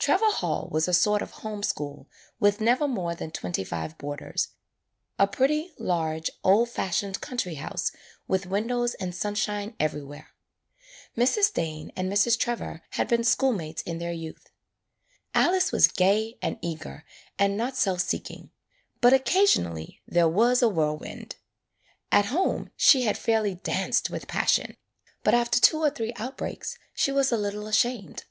[0.00, 2.08] Trevor Hall was a sort of home school
[2.40, 4.48] with never more than twenty five boarders,
[5.20, 7.92] a pretty, large old fashioned country house
[8.26, 10.30] with windows and sunshine everywhere.
[11.16, 11.54] Mrs.
[11.54, 12.36] Dane and Mrs.
[12.36, 14.48] Trevor had been schoolmates in their youth.
[15.32, 17.04] Alice was gay and eager
[17.38, 18.50] and not self seek ing.
[19.00, 21.36] But occasionally there was a whirlwind.
[22.10, 24.76] [13] AN EASTER LILY At home she had fairly danced with passion.
[25.22, 28.24] But after two or three outbreaks she was a lit tle ashamed.